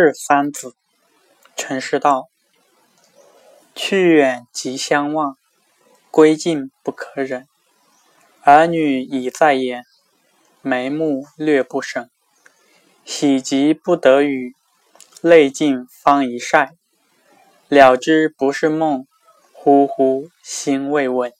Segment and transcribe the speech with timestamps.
[0.00, 0.76] 是三子，
[1.56, 2.28] 陈师道。
[3.74, 5.36] 去远即相望，
[6.12, 7.48] 归近不可忍。
[8.44, 9.82] 儿女已在眼，
[10.62, 12.08] 眉目略不省。
[13.04, 14.54] 喜极不得语，
[15.20, 16.74] 泪尽方一晒。
[17.66, 19.04] 了知不是梦，
[19.52, 21.32] 呼呼心未稳。